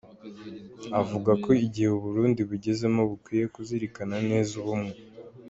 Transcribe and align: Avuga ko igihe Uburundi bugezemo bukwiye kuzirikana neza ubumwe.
Avuga 1.01 1.31
ko 1.43 1.49
igihe 1.65 1.89
Uburundi 1.97 2.41
bugezemo 2.49 3.01
bukwiye 3.09 3.45
kuzirikana 3.53 4.15
neza 4.29 4.51
ubumwe. 4.61 4.93